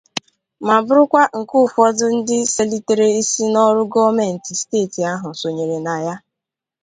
ma 0.65 0.75
bụrụkwa 0.85 1.23
nke 1.39 1.55
ụfọdụ 1.65 2.05
ndị 2.17 2.37
selitere 2.55 3.07
isi 3.21 3.43
n'ọrụ 3.51 3.81
gọọmenti 3.93 4.51
steeti 4.61 4.99
ahụ 5.11 5.29
sònyèrè 5.39 5.77
na 5.87 5.93
ya. 6.05 6.15